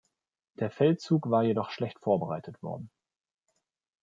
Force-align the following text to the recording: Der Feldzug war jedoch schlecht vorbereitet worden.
Der 0.59 0.71
Feldzug 0.71 1.29
war 1.29 1.43
jedoch 1.43 1.69
schlecht 1.69 1.99
vorbereitet 1.99 2.63
worden. 2.63 2.89